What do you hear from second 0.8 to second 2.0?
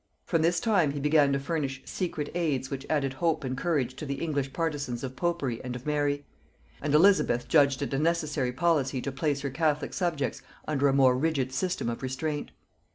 he began to furnish